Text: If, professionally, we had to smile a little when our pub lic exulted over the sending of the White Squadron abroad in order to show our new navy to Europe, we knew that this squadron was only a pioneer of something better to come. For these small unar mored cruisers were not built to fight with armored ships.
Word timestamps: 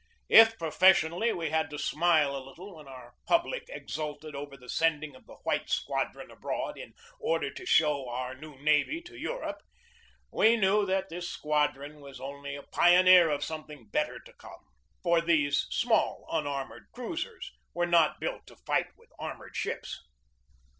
If, 0.29 0.57
professionally, 0.57 1.31
we 1.31 1.51
had 1.51 1.69
to 1.69 1.77
smile 1.77 2.35
a 2.35 2.41
little 2.43 2.75
when 2.77 2.87
our 2.87 3.13
pub 3.27 3.45
lic 3.45 3.65
exulted 3.69 4.33
over 4.33 4.57
the 4.57 4.67
sending 4.67 5.13
of 5.15 5.27
the 5.27 5.35
White 5.43 5.69
Squadron 5.69 6.31
abroad 6.31 6.75
in 6.75 6.95
order 7.19 7.53
to 7.53 7.65
show 7.67 8.09
our 8.09 8.33
new 8.33 8.55
navy 8.57 8.99
to 9.03 9.15
Europe, 9.15 9.61
we 10.31 10.57
knew 10.57 10.87
that 10.87 11.09
this 11.09 11.29
squadron 11.29 11.99
was 12.01 12.19
only 12.19 12.55
a 12.55 12.63
pioneer 12.63 13.29
of 13.29 13.43
something 13.43 13.89
better 13.89 14.19
to 14.19 14.33
come. 14.33 14.65
For 15.03 15.21
these 15.21 15.67
small 15.69 16.25
unar 16.33 16.67
mored 16.67 16.91
cruisers 16.93 17.51
were 17.75 17.85
not 17.85 18.19
built 18.19 18.47
to 18.47 18.55
fight 18.55 18.87
with 18.97 19.11
armored 19.19 19.55
ships. 19.55 19.99